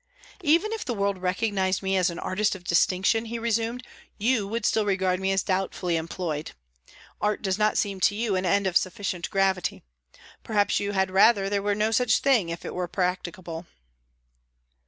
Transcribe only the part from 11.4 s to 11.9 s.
there were